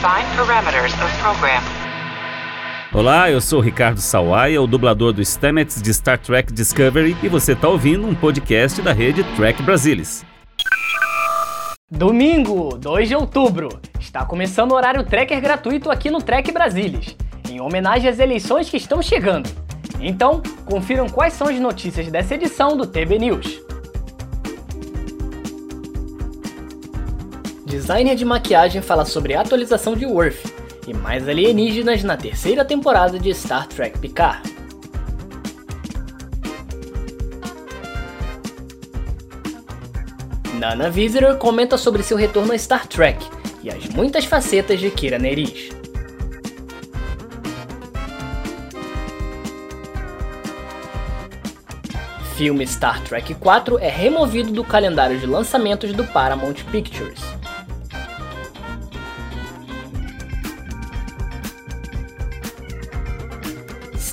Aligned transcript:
Define 0.00 0.34
parameters 0.34 0.94
of 0.94 1.18
program. 1.18 1.60
Olá, 2.90 3.30
eu 3.30 3.38
sou 3.38 3.60
Ricardo 3.60 4.00
Sawaia, 4.00 4.62
o 4.62 4.66
dublador 4.66 5.12
do 5.12 5.20
Stamets 5.22 5.82
de 5.82 5.92
Star 5.92 6.16
Trek 6.16 6.50
Discovery, 6.54 7.14
e 7.22 7.28
você 7.28 7.52
está 7.52 7.68
ouvindo 7.68 8.06
um 8.06 8.14
podcast 8.14 8.80
da 8.80 8.94
rede 8.94 9.22
Trek 9.36 9.62
Brasilis. 9.62 10.24
Domingo, 11.90 12.78
2 12.78 13.08
de 13.10 13.14
outubro, 13.14 13.68
está 14.00 14.24
começando 14.24 14.72
o 14.72 14.74
horário 14.74 15.04
Trekker 15.04 15.38
gratuito 15.38 15.90
aqui 15.90 16.10
no 16.10 16.22
Trek 16.22 16.50
Brasilis, 16.50 17.14
em 17.50 17.60
homenagem 17.60 18.08
às 18.08 18.18
eleições 18.18 18.70
que 18.70 18.78
estão 18.78 19.02
chegando. 19.02 19.50
Então, 20.00 20.40
confiram 20.64 21.10
quais 21.10 21.34
são 21.34 21.46
as 21.46 21.60
notícias 21.60 22.10
dessa 22.10 22.36
edição 22.36 22.74
do 22.74 22.86
TB 22.86 23.18
News. 23.18 23.59
Designer 27.70 28.16
de 28.16 28.24
maquiagem 28.24 28.82
fala 28.82 29.04
sobre 29.04 29.32
a 29.32 29.42
atualização 29.42 29.94
de 29.94 30.04
Worth 30.04 30.44
e 30.88 30.92
mais 30.92 31.28
alienígenas 31.28 32.02
na 32.02 32.16
terceira 32.16 32.64
temporada 32.64 33.16
de 33.16 33.32
Star 33.32 33.68
Trek 33.68 33.96
Picard. 34.00 34.42
Nana 40.54 40.90
Visitor 40.90 41.36
comenta 41.36 41.78
sobre 41.78 42.02
seu 42.02 42.16
retorno 42.16 42.52
a 42.52 42.58
Star 42.58 42.88
Trek 42.88 43.24
e 43.62 43.70
as 43.70 43.86
muitas 43.90 44.24
facetas 44.24 44.80
de 44.80 44.90
Kira 44.90 45.16
Nerys. 45.16 45.70
Filme 52.34 52.66
Star 52.66 53.00
Trek 53.04 53.32
4 53.32 53.78
é 53.78 53.88
removido 53.88 54.50
do 54.50 54.64
calendário 54.64 55.20
de 55.20 55.26
lançamentos 55.26 55.92
do 55.92 56.04
Paramount 56.04 56.64
Pictures. 56.72 57.29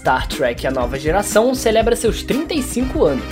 Star 0.08 0.26
Trek 0.26 0.66
A 0.66 0.72
Nova 0.72 0.98
Geração 0.98 1.54
celebra 1.54 1.94
seus 1.94 2.24
35 2.24 3.04
anos. 3.04 3.26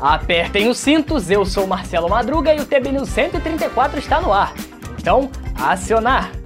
Apertem 0.00 0.68
os 0.68 0.78
cintos, 0.78 1.28
eu 1.28 1.44
sou 1.44 1.66
Marcelo 1.66 2.08
Madruga 2.08 2.54
e 2.54 2.60
o 2.60 2.64
TB 2.64 2.92
News 2.92 3.08
134 3.08 3.98
está 3.98 4.20
no 4.20 4.32
ar. 4.32 4.54
Então, 4.96 5.28
acionar! 5.60 6.43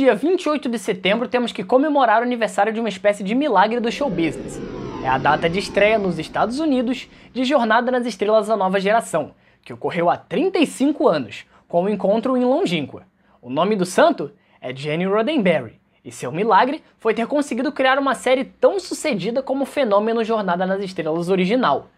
Dia 0.00 0.14
28 0.14 0.66
de 0.66 0.78
setembro 0.78 1.28
temos 1.28 1.52
que 1.52 1.62
comemorar 1.62 2.22
o 2.22 2.24
aniversário 2.24 2.72
de 2.72 2.80
uma 2.80 2.88
espécie 2.88 3.22
de 3.22 3.34
milagre 3.34 3.80
do 3.80 3.92
show 3.92 4.08
business. 4.08 4.58
É 5.04 5.08
a 5.08 5.18
data 5.18 5.46
de 5.46 5.58
estreia 5.58 5.98
nos 5.98 6.18
Estados 6.18 6.58
Unidos 6.58 7.06
de 7.34 7.44
Jornada 7.44 7.90
nas 7.90 8.06
Estrelas 8.06 8.46
da 8.46 8.56
Nova 8.56 8.80
Geração, 8.80 9.32
que 9.62 9.74
ocorreu 9.74 10.08
há 10.08 10.16
35 10.16 11.06
anos, 11.06 11.44
com 11.68 11.82
o 11.82 11.84
um 11.84 11.88
encontro 11.90 12.34
em 12.34 12.44
Longínqua. 12.44 13.02
O 13.42 13.50
nome 13.50 13.76
do 13.76 13.84
santo 13.84 14.30
é 14.58 14.74
Jenny 14.74 15.04
Roddenberry, 15.04 15.78
e 16.02 16.10
seu 16.10 16.32
milagre 16.32 16.82
foi 16.98 17.12
ter 17.12 17.26
conseguido 17.26 17.70
criar 17.70 17.98
uma 17.98 18.14
série 18.14 18.44
tão 18.44 18.80
sucedida 18.80 19.42
como 19.42 19.64
o 19.64 19.66
fenômeno 19.66 20.24
Jornada 20.24 20.64
nas 20.64 20.82
Estrelas 20.82 21.28
original, 21.28 21.90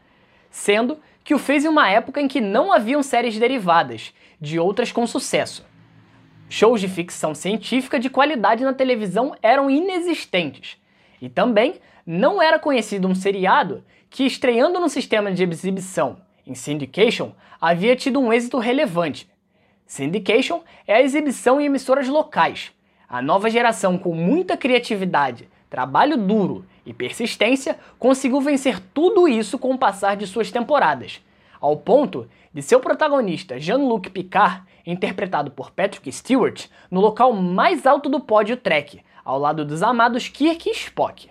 sendo 0.51 0.99
que 1.23 1.37
o 1.37 1.39
fez 1.39 1.65
em 1.65 1.69
uma 1.69 1.89
época 1.89 2.21
em 2.21 2.27
que 2.27 2.41
não 2.41 2.73
haviam 2.73 3.01
séries 3.01 3.39
derivadas 3.39 4.13
de 4.41 4.59
outras 4.59 4.91
com 4.91 5.07
sucesso. 5.07 5.65
Shows 6.53 6.83
de 6.83 6.87
ficção 6.87 7.35
científica 7.35 7.99
de 7.99 8.11
qualidade 8.11 8.63
na 8.63 8.75
televisão 8.75 9.35
eram 9.43 9.71
inexistentes. 9.71 10.77
E 11.19 11.27
também 11.27 11.77
não 12.05 12.43
era 12.43 12.59
conhecido 12.59 13.09
um 13.09 13.15
seriado 13.15 13.83
que, 14.11 14.27
estreando 14.27 14.79
no 14.79 14.91
sistema 14.91 15.33
de 15.33 15.45
exibição 15.45 16.19
em 16.47 16.55
syndication, 16.55 17.33
havia 17.59 17.97
tido 17.97 18.21
um 18.21 18.31
êxito 18.31 18.59
relevante. 18.59 19.27
Syndication 19.87 20.61
é 20.87 20.97
a 20.97 21.01
exibição 21.01 21.59
em 21.59 21.65
emissoras 21.65 22.07
locais. 22.07 22.71
A 23.09 23.23
nova 23.23 23.49
geração, 23.49 23.97
com 23.97 24.15
muita 24.15 24.55
criatividade, 24.55 25.49
trabalho 25.71 26.19
duro 26.19 26.67
e 26.85 26.93
persistência, 26.93 27.79
conseguiu 27.99 28.43
vencer 28.43 28.79
tudo 28.93 29.27
isso 29.27 29.59
com 29.59 29.73
o 29.73 29.79
passar 29.79 30.17
de 30.17 30.27
suas 30.27 30.51
temporadas, 30.51 31.19
ao 31.59 31.79
ponto 31.79 32.29
de 32.53 32.61
seu 32.61 32.79
protagonista 32.79 33.59
Jean-Luc 33.59 34.11
Picard 34.11 34.71
interpretado 34.87 35.51
por 35.51 35.71
Patrick 35.71 36.11
Stewart, 36.13 36.67
no 36.91 37.01
local 37.01 37.33
mais 37.33 37.87
alto 37.87 38.09
do 38.09 38.21
pódio 38.21 38.57
Trek, 38.57 39.01
ao 39.25 39.39
lado 39.39 39.65
dos 39.65 39.83
amados 39.83 40.29
Kirk 40.29 40.69
e 40.69 40.73
Spock. 40.73 41.31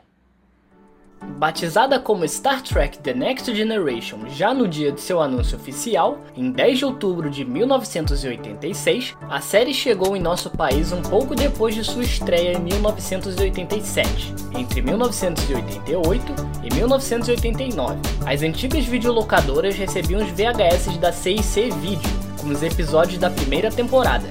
Batizada 1.23 1.99
como 1.99 2.27
Star 2.27 2.61
Trek 2.63 2.97
The 2.99 3.13
Next 3.13 3.53
Generation 3.55 4.27
já 4.29 4.53
no 4.53 4.67
dia 4.67 4.91
de 4.91 4.99
seu 4.99 5.21
anúncio 5.21 5.55
oficial, 5.55 6.17
em 6.35 6.51
10 6.51 6.79
de 6.79 6.85
outubro 6.85 7.29
de 7.29 7.45
1986, 7.45 9.15
a 9.29 9.39
série 9.39 9.73
chegou 9.73 10.15
em 10.15 10.19
nosso 10.19 10.49
país 10.49 10.91
um 10.91 11.01
pouco 11.01 11.35
depois 11.35 11.75
de 11.75 11.83
sua 11.83 12.03
estreia 12.03 12.57
em 12.57 12.61
1987. 12.61 14.33
Entre 14.57 14.81
1988 14.81 16.33
e 16.63 16.73
1989, 16.73 17.99
as 18.25 18.41
antigas 18.41 18.85
videolocadoras 18.85 19.75
recebiam 19.75 20.21
os 20.21 20.29
VHS 20.29 20.97
da 20.97 21.11
CIC 21.11 21.69
Video, 21.81 22.09
com 22.41 22.49
os 22.49 22.63
episódios 22.63 23.19
da 23.19 23.29
primeira 23.29 23.69
temporada, 23.69 24.25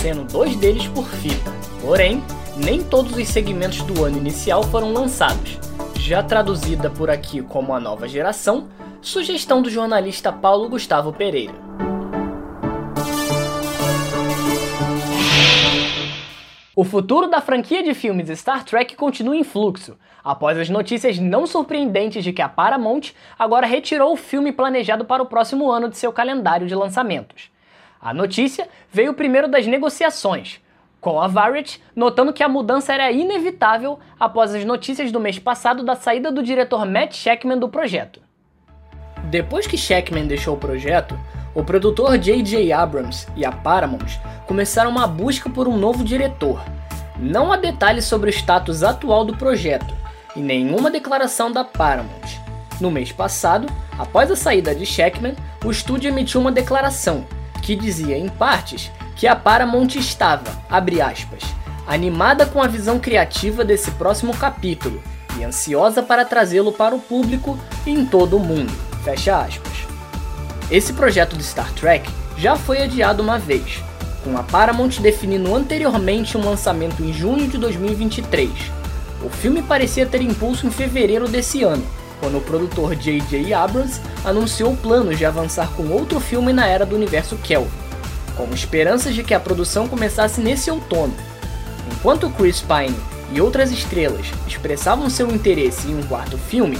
sendo 0.00 0.24
dois 0.24 0.54
deles 0.56 0.86
por 0.86 1.04
fita. 1.04 1.50
Porém, 1.82 2.22
nem 2.56 2.82
todos 2.82 3.16
os 3.16 3.28
segmentos 3.28 3.82
do 3.82 4.04
ano 4.04 4.16
inicial 4.16 4.62
foram 4.62 4.92
lançados. 4.92 5.58
Já 5.98 6.22
traduzida 6.22 6.88
por 6.88 7.10
aqui 7.10 7.42
como 7.42 7.74
a 7.74 7.80
nova 7.80 8.06
geração, 8.06 8.68
sugestão 9.02 9.60
do 9.60 9.68
jornalista 9.68 10.32
Paulo 10.32 10.68
Gustavo 10.68 11.12
Pereira. 11.12 11.54
O 16.74 16.84
futuro 16.84 17.26
da 17.26 17.40
franquia 17.40 17.82
de 17.82 17.94
filmes 17.94 18.28
Star 18.38 18.62
Trek 18.62 18.94
continua 18.96 19.34
em 19.34 19.42
fluxo, 19.42 19.96
após 20.22 20.58
as 20.58 20.68
notícias 20.68 21.18
não 21.18 21.46
surpreendentes 21.46 22.22
de 22.22 22.34
que 22.34 22.42
a 22.42 22.48
Paramount 22.50 23.12
agora 23.38 23.66
retirou 23.66 24.12
o 24.12 24.16
filme 24.16 24.52
planejado 24.52 25.04
para 25.04 25.22
o 25.22 25.26
próximo 25.26 25.70
ano 25.70 25.88
de 25.88 25.96
seu 25.96 26.12
calendário 26.12 26.66
de 26.66 26.74
lançamentos. 26.74 27.55
A 28.06 28.14
notícia 28.14 28.68
veio 28.88 29.14
primeiro 29.14 29.48
das 29.48 29.66
negociações, 29.66 30.60
com 31.00 31.20
a 31.20 31.26
Variety 31.26 31.82
notando 31.96 32.32
que 32.32 32.44
a 32.44 32.48
mudança 32.48 32.92
era 32.92 33.10
inevitável 33.10 33.98
após 34.16 34.54
as 34.54 34.64
notícias 34.64 35.10
do 35.10 35.18
mês 35.18 35.40
passado 35.40 35.82
da 35.82 35.96
saída 35.96 36.30
do 36.30 36.40
diretor 36.40 36.86
Matt 36.86 37.16
Shackman 37.16 37.58
do 37.58 37.68
projeto. 37.68 38.20
Depois 39.24 39.66
que 39.66 39.76
Shackman 39.76 40.28
deixou 40.28 40.54
o 40.54 40.56
projeto, 40.56 41.18
o 41.52 41.64
produtor 41.64 42.16
J.J. 42.16 42.72
Abrams 42.72 43.26
e 43.34 43.44
a 43.44 43.50
Paramount 43.50 44.20
começaram 44.46 44.92
uma 44.92 45.08
busca 45.08 45.50
por 45.50 45.66
um 45.66 45.76
novo 45.76 46.04
diretor. 46.04 46.62
Não 47.18 47.52
há 47.52 47.56
detalhes 47.56 48.04
sobre 48.04 48.30
o 48.30 48.32
status 48.32 48.84
atual 48.84 49.24
do 49.24 49.36
projeto 49.36 49.92
e 50.36 50.38
nenhuma 50.38 50.92
declaração 50.92 51.50
da 51.50 51.64
Paramount. 51.64 52.38
No 52.80 52.88
mês 52.88 53.10
passado, 53.10 53.66
após 53.98 54.30
a 54.30 54.36
saída 54.36 54.72
de 54.76 54.86
Shackman, 54.86 55.34
o 55.64 55.72
estúdio 55.72 56.08
emitiu 56.08 56.40
uma 56.40 56.52
declaração 56.52 57.26
que 57.66 57.74
dizia 57.74 58.16
em 58.16 58.28
partes 58.28 58.92
que 59.16 59.26
a 59.26 59.34
Paramount 59.34 59.88
estava, 59.96 60.62
abre 60.70 61.00
aspas, 61.00 61.42
animada 61.84 62.46
com 62.46 62.62
a 62.62 62.68
visão 62.68 63.00
criativa 63.00 63.64
desse 63.64 63.90
próximo 63.90 64.34
capítulo 64.36 65.02
e 65.36 65.42
ansiosa 65.42 66.00
para 66.00 66.24
trazê-lo 66.24 66.70
para 66.70 66.94
o 66.94 67.00
público 67.00 67.58
em 67.84 68.06
todo 68.06 68.36
o 68.36 68.40
mundo, 68.40 68.72
fecha 69.02 69.36
aspas. 69.36 69.72
Esse 70.70 70.92
projeto 70.92 71.36
de 71.36 71.42
Star 71.42 71.72
Trek 71.72 72.08
já 72.38 72.54
foi 72.54 72.82
adiado 72.82 73.20
uma 73.20 73.36
vez, 73.36 73.82
com 74.22 74.38
a 74.38 74.44
Paramount 74.44 75.00
definindo 75.00 75.52
anteriormente 75.52 76.38
um 76.38 76.44
lançamento 76.44 77.02
em 77.02 77.12
junho 77.12 77.48
de 77.48 77.58
2023. 77.58 78.48
O 79.24 79.28
filme 79.28 79.60
parecia 79.60 80.06
ter 80.06 80.22
impulso 80.22 80.68
em 80.68 80.70
fevereiro 80.70 81.26
desse 81.26 81.64
ano, 81.64 81.84
quando 82.20 82.38
o 82.38 82.40
produtor 82.40 82.94
J.J. 82.94 83.52
Abrams 83.52 84.00
anunciou 84.24 84.76
planos 84.76 85.18
de 85.18 85.24
avançar 85.24 85.70
com 85.72 85.88
outro 85.88 86.20
filme 86.20 86.52
na 86.52 86.66
era 86.66 86.86
do 86.86 86.96
universo 86.96 87.36
Kelvin, 87.36 87.70
com 88.36 88.52
esperanças 88.54 89.14
de 89.14 89.22
que 89.22 89.34
a 89.34 89.40
produção 89.40 89.88
começasse 89.88 90.40
nesse 90.40 90.70
outono. 90.70 91.14
Enquanto 91.92 92.30
Chris 92.30 92.62
Pine 92.62 92.96
e 93.32 93.40
outras 93.40 93.70
estrelas 93.70 94.26
expressavam 94.46 95.10
seu 95.10 95.30
interesse 95.30 95.88
em 95.88 95.98
um 95.98 96.02
quarto 96.02 96.36
filme, 96.36 96.78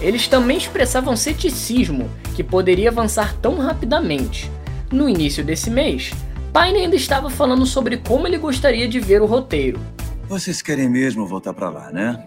eles 0.00 0.28
também 0.28 0.58
expressavam 0.58 1.16
ceticismo 1.16 2.10
que 2.34 2.44
poderia 2.44 2.90
avançar 2.90 3.34
tão 3.40 3.58
rapidamente. 3.58 4.50
No 4.92 5.08
início 5.08 5.42
desse 5.42 5.70
mês, 5.70 6.12
Pine 6.52 6.80
ainda 6.80 6.96
estava 6.96 7.28
falando 7.30 7.66
sobre 7.66 7.96
como 7.96 8.26
ele 8.26 8.38
gostaria 8.38 8.86
de 8.86 9.00
ver 9.00 9.22
o 9.22 9.26
roteiro. 9.26 9.80
Vocês 10.28 10.60
querem 10.60 10.88
mesmo 10.88 11.26
voltar 11.26 11.52
para 11.52 11.70
lá, 11.70 11.90
né? 11.90 12.26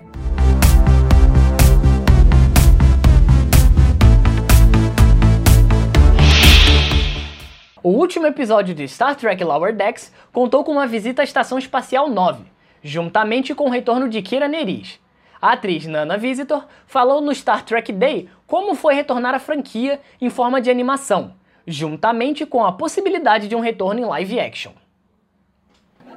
O 7.82 7.92
último 7.92 8.28
episódio 8.28 8.76
de 8.76 8.86
Star 8.90 9.16
Trek 9.16 9.42
Lower 9.42 9.74
Decks 9.74 10.12
contou 10.34 10.66
com 10.66 10.74
uma 10.74 10.86
visita 10.86 11.22
à 11.22 11.24
Estação 11.24 11.58
Espacial 11.58 12.10
9, 12.10 12.44
juntamente 12.84 13.56
com 13.56 13.68
o 13.68 13.70
retorno 13.70 14.10
de 14.10 14.22
Kira 14.22 14.50
Nerys. 14.50 15.00
A 15.42 15.54
atriz 15.54 15.88
Nana 15.88 16.18
Visitor 16.18 16.66
falou 16.86 17.22
no 17.22 17.34
Star 17.34 17.64
Trek 17.64 17.94
Day 17.94 18.28
como 18.46 18.76
foi 18.76 18.96
retornar 18.96 19.34
à 19.34 19.40
franquia 19.40 20.02
em 20.20 20.30
forma 20.30 20.60
de 20.60 20.70
animação, 20.70 21.34
juntamente 21.66 22.46
com 22.46 22.66
a 22.66 22.74
possibilidade 22.74 23.48
de 23.48 23.56
um 23.56 23.62
retorno 23.62 24.02
em 24.02 24.06
live 24.06 24.40
action. 24.42 24.74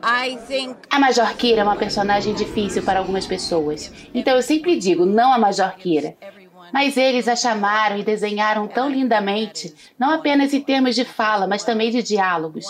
A 0.02 0.98
Major 0.98 1.36
Kira 1.36 1.60
é 1.60 1.64
uma 1.64 1.76
personagem 1.76 2.34
difícil 2.34 2.82
para 2.82 2.98
algumas 2.98 3.24
pessoas, 3.24 3.92
então 4.12 4.34
eu 4.34 4.42
sempre 4.42 4.74
digo 4.74 5.06
não 5.06 5.32
a 5.32 5.38
Major 5.38 5.76
Kira. 5.76 6.16
Mas 6.72 6.96
eles 6.96 7.26
a 7.26 7.34
chamaram 7.34 7.96
e 7.96 8.04
desenharam 8.04 8.68
tão 8.68 8.90
lindamente, 8.90 9.74
não 9.98 10.10
apenas 10.10 10.52
em 10.52 10.60
termos 10.60 10.94
de 10.94 11.04
fala, 11.04 11.46
mas 11.46 11.64
também 11.64 11.90
de 11.90 12.02
diálogos. 12.02 12.66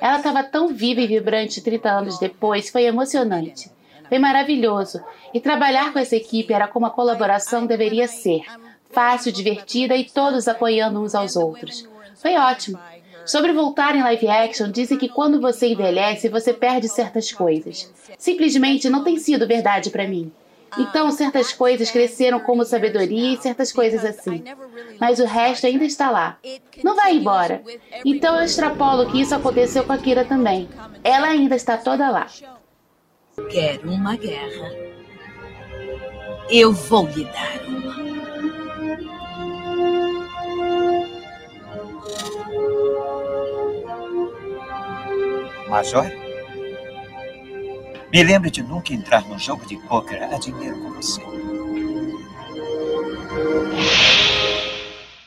Ela 0.00 0.18
estava 0.18 0.42
tão 0.42 0.68
viva 0.68 1.00
e 1.00 1.06
vibrante 1.06 1.60
30 1.60 1.90
anos 1.90 2.18
depois, 2.18 2.70
foi 2.70 2.84
emocionante. 2.84 3.70
Foi 4.08 4.18
maravilhoso. 4.18 5.02
E 5.32 5.40
trabalhar 5.40 5.92
com 5.92 5.98
essa 5.98 6.16
equipe 6.16 6.52
era 6.52 6.68
como 6.68 6.86
a 6.86 6.90
colaboração 6.90 7.66
deveria 7.66 8.06
ser: 8.06 8.42
fácil, 8.90 9.32
divertida 9.32 9.96
e 9.96 10.04
todos 10.04 10.46
apoiando 10.46 11.00
uns 11.00 11.14
aos 11.14 11.36
outros. 11.36 11.88
Foi 12.16 12.36
ótimo. 12.36 12.78
Sobre 13.24 13.52
voltar 13.52 13.96
em 13.96 14.02
live 14.02 14.28
action, 14.28 14.70
dizem 14.70 14.98
que 14.98 15.08
quando 15.08 15.40
você 15.40 15.68
envelhece, 15.68 16.28
você 16.28 16.52
perde 16.52 16.88
certas 16.88 17.32
coisas. 17.32 17.90
Simplesmente 18.18 18.90
não 18.90 19.02
tem 19.02 19.18
sido 19.18 19.46
verdade 19.46 19.88
para 19.88 20.06
mim. 20.06 20.30
Então, 20.78 21.10
certas 21.10 21.52
coisas 21.52 21.90
cresceram 21.90 22.40
como 22.40 22.64
sabedoria 22.64 23.34
e 23.34 23.42
certas 23.42 23.72
coisas 23.72 24.04
assim. 24.04 24.42
Mas 25.00 25.18
o 25.18 25.24
resto 25.24 25.66
ainda 25.66 25.84
está 25.84 26.10
lá. 26.10 26.38
Não 26.82 26.96
vai 26.96 27.14
embora. 27.14 27.62
Então, 28.04 28.36
eu 28.36 28.44
extrapolo 28.44 29.10
que 29.10 29.20
isso 29.20 29.34
aconteceu 29.34 29.84
com 29.84 29.92
a 29.92 29.98
Kira 29.98 30.24
também. 30.24 30.68
Ela 31.02 31.28
ainda 31.28 31.54
está 31.56 31.76
toda 31.76 32.10
lá. 32.10 32.26
Quero 33.50 33.90
uma 33.90 34.16
guerra. 34.16 34.70
Eu 36.50 36.72
vou 36.72 37.06
lhe 37.08 37.24
dar 37.24 37.60
uma. 37.68 37.94
Major? 45.68 46.23
Me 48.14 48.22
lembre 48.22 48.48
de 48.48 48.62
nunca 48.62 48.94
entrar 48.94 49.26
num 49.26 49.36
jogo 49.36 49.66
de 49.66 49.76
pôquer 49.76 50.22
a 50.22 50.38
dinheiro 50.38 50.78
com 50.78 50.90
você. 50.90 51.20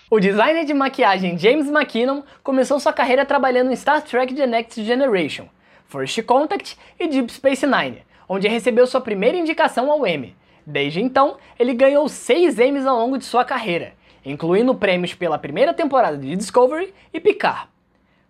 O 0.09 0.17
designer 0.21 0.63
de 0.63 0.73
maquiagem 0.73 1.37
James 1.37 1.67
McKinnon 1.67 2.23
começou 2.41 2.79
sua 2.79 2.93
carreira 2.93 3.25
trabalhando 3.25 3.73
em 3.73 3.75
Star 3.75 4.01
Trek 4.01 4.33
The 4.33 4.47
Next 4.47 4.81
Generation, 4.85 5.49
First 5.89 6.23
Contact 6.23 6.77
e 6.97 7.09
Deep 7.09 7.29
Space 7.29 7.67
Nine, 7.67 8.05
onde 8.25 8.47
recebeu 8.47 8.87
sua 8.87 9.01
primeira 9.01 9.35
indicação 9.35 9.91
ao 9.91 10.07
Emmy. 10.07 10.33
Desde 10.65 11.01
então, 11.01 11.35
ele 11.59 11.73
ganhou 11.73 12.07
seis 12.07 12.57
Emmys 12.57 12.85
ao 12.85 12.97
longo 12.97 13.17
de 13.17 13.25
sua 13.25 13.43
carreira, 13.43 13.95
incluindo 14.23 14.73
prêmios 14.73 15.13
pela 15.13 15.37
primeira 15.37 15.73
temporada 15.73 16.17
de 16.17 16.33
Discovery 16.37 16.93
e 17.13 17.19
Picard. 17.19 17.67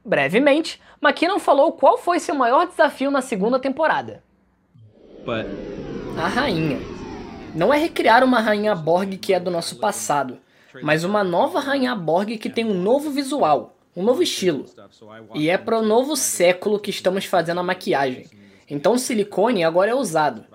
Brevemente, 0.04 0.82
McKinnon 1.00 1.38
falou 1.38 1.74
qual 1.74 2.00
foi 2.00 2.20
seu 2.20 2.34
maior 2.34 2.66
desafio 2.66 3.12
na 3.12 3.22
segunda 3.22 3.60
temporada. 3.60 4.26
A 6.18 6.28
rainha. 6.30 6.80
Não 7.54 7.74
é 7.74 7.78
recriar 7.78 8.24
uma 8.24 8.40
rainha 8.40 8.74
Borg 8.74 9.18
que 9.18 9.34
é 9.34 9.40
do 9.40 9.52
nosso 9.52 9.76
passado, 9.76 10.38
mas 10.82 11.04
uma 11.04 11.22
nova 11.22 11.60
rainha 11.60 11.94
Borg 11.94 12.38
que 12.38 12.50
tem 12.50 12.64
um 12.64 12.74
novo 12.74 13.12
visual, 13.12 13.76
um 13.94 14.04
novo 14.04 14.24
estilo. 14.24 14.66
E 15.36 15.50
é 15.50 15.58
para 15.58 15.80
o 15.80 15.86
novo 15.86 16.16
século 16.16 16.80
que 16.80 16.90
estamos 16.90 17.26
fazendo 17.26 17.60
a 17.60 17.64
maquiagem. 17.64 18.26
Então 18.70 18.94
o 18.94 18.98
silicone 18.98 19.66
agora 19.66 19.92
é 19.92 19.96
usado. 19.96 20.46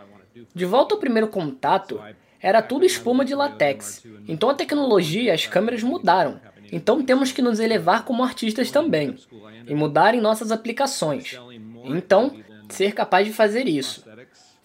De 0.55 0.65
volta 0.65 0.95
ao 0.95 1.01
primeiro 1.01 1.29
contato, 1.29 2.01
era 2.41 2.63
tudo 2.63 2.87
espuma 2.87 3.27
de 3.27 3.35
látex. 3.35 4.03
Então 4.27 4.49
a 4.49 4.55
tecnologia 4.55 5.25
e 5.25 5.31
as 5.31 5.47
câmeras 5.47 5.83
mudaram. 5.83 6.41
Então 6.73 7.03
temos 7.03 7.31
que 7.31 7.43
nos 7.43 7.61
elevar 7.61 8.07
como 8.07 8.25
artistas 8.25 8.71
também 8.71 9.19
e 9.67 9.75
mudar 9.75 10.15
em 10.15 10.21
nossas 10.21 10.51
aplicações. 10.51 11.39
Então, 11.85 12.35
ser 12.71 12.93
capaz 12.93 13.27
de 13.27 13.35
fazer 13.35 13.69
isso. 13.69 14.03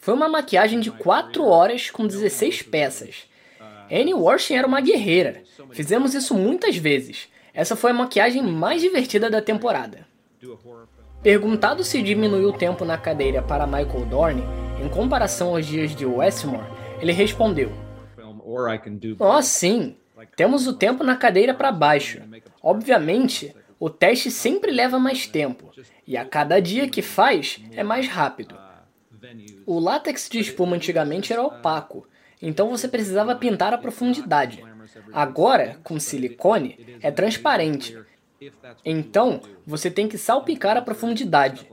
Foi 0.07 0.13
uma 0.13 0.29
maquiagem 0.29 0.79
de 0.79 0.89
4 0.89 1.45
horas 1.45 1.91
com 1.91 2.07
16 2.07 2.61
peças. 2.61 3.25
Annie 3.91 4.13
Warshin 4.13 4.53
era 4.53 4.65
uma 4.65 4.79
guerreira. 4.79 5.43
Fizemos 5.71 6.13
isso 6.13 6.33
muitas 6.33 6.77
vezes. 6.77 7.27
Essa 7.53 7.75
foi 7.75 7.91
a 7.91 7.93
maquiagem 7.93 8.41
mais 8.41 8.81
divertida 8.81 9.29
da 9.29 9.41
temporada. 9.41 10.07
Perguntado 11.21 11.83
se 11.83 12.01
diminuiu 12.01 12.47
o 12.47 12.57
tempo 12.57 12.85
na 12.85 12.97
cadeira 12.97 13.41
para 13.41 13.67
Michael 13.67 14.05
Dorn, 14.05 14.43
em 14.81 14.87
comparação 14.87 15.49
aos 15.49 15.65
dias 15.65 15.93
de 15.93 16.05
Westmore, 16.05 16.63
ele 17.01 17.11
respondeu: 17.11 17.69
Oh, 19.19 19.41
sim, 19.41 19.97
temos 20.37 20.67
o 20.67 20.73
tempo 20.73 21.03
na 21.03 21.17
cadeira 21.17 21.53
para 21.53 21.69
baixo. 21.69 22.21
Obviamente, 22.63 23.53
o 23.77 23.89
teste 23.89 24.31
sempre 24.31 24.71
leva 24.71 24.97
mais 24.97 25.27
tempo, 25.27 25.69
e 26.07 26.15
a 26.15 26.23
cada 26.23 26.61
dia 26.61 26.87
que 26.87 27.01
faz 27.01 27.61
é 27.73 27.83
mais 27.83 28.07
rápido. 28.07 28.66
O 29.65 29.79
látex 29.79 30.29
de 30.29 30.39
espuma 30.39 30.75
antigamente 30.75 31.31
era 31.33 31.43
opaco, 31.43 32.07
então 32.41 32.69
você 32.69 32.87
precisava 32.87 33.35
pintar 33.35 33.73
a 33.73 33.77
profundidade. 33.77 34.63
Agora, 35.11 35.79
com 35.83 35.99
silicone, 35.99 36.97
é 37.01 37.11
transparente. 37.11 37.97
Então, 38.85 39.41
você 39.65 39.89
tem 39.89 40.07
que 40.07 40.17
salpicar 40.17 40.77
a 40.77 40.81
profundidade. 40.81 41.67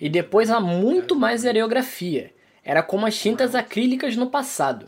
E 0.00 0.08
depois 0.08 0.50
há 0.50 0.60
muito 0.60 1.14
mais 1.16 1.46
areografia. 1.46 2.34
Era 2.62 2.82
como 2.82 3.06
as 3.06 3.16
tintas 3.16 3.54
acrílicas 3.54 4.16
no 4.16 4.30
passado. 4.30 4.86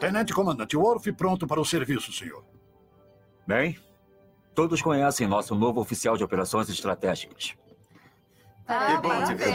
Tenente 0.00 0.34
Comandante 0.34 0.76
Worf 0.76 1.12
pronto 1.12 1.46
para 1.46 1.60
o 1.60 1.64
serviço, 1.64 2.12
senhor. 2.12 2.44
Bem, 3.46 3.78
todos 4.54 4.80
conhecem 4.80 5.26
nosso 5.26 5.54
novo 5.54 5.80
oficial 5.80 6.16
de 6.16 6.22
operações 6.22 6.68
estratégicas. 6.68 7.54
ver. 9.34 9.54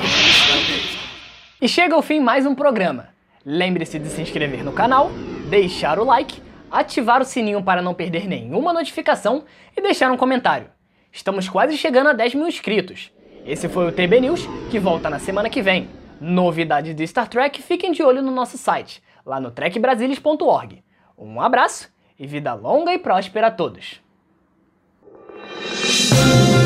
E 1.62 1.68
chega 1.68 1.96
ao 1.96 2.02
fim 2.02 2.20
mais 2.20 2.46
um 2.46 2.54
programa. 2.54 3.10
Lembre-se 3.46 3.98
de 3.98 4.10
se 4.10 4.22
inscrever 4.22 4.64
no 4.64 4.74
canal, 4.74 5.10
deixar 5.50 5.98
o 5.98 6.04
like, 6.04 6.42
ativar 6.70 7.22
o 7.22 7.26
sininho 7.26 7.64
para 7.64 7.82
não 7.82 7.94
perder 7.94 8.28
nenhuma 8.28 8.74
notificação 8.74 9.46
e 9.76 9.82
deixar 9.82 10.12
um 10.12 10.18
comentário. 10.18 10.70
Estamos 11.12 11.50
quase 11.50 11.78
chegando 11.78 12.10
a 12.10 12.14
10 12.14 12.36
mil 12.36 12.48
inscritos. 12.48 13.12
Esse 13.46 13.68
foi 13.70 13.88
o 13.88 13.92
TB 13.92 14.22
News, 14.22 14.46
que 14.70 14.80
volta 14.80 15.10
na 15.10 15.18
semana 15.18 15.50
que 15.50 15.62
vem. 15.62 15.90
Novidades 16.20 16.94
de 16.94 17.08
Star 17.08 17.28
Trek, 17.30 17.62
fiquem 17.62 17.94
de 17.94 18.04
olho 18.04 18.22
no 18.22 18.32
nosso 18.32 18.58
site, 18.58 19.02
lá 19.26 19.40
no 19.40 19.50
trekbrasilis.org. 19.50 20.84
Um 21.18 21.42
abraço 21.42 21.90
e 22.20 22.28
vida 22.28 22.54
longa 22.54 22.94
e 22.94 23.00
próspera 23.00 23.48
a 23.48 23.52
todos! 23.52 24.02
Thank 26.12 26.54
you. 26.54 26.59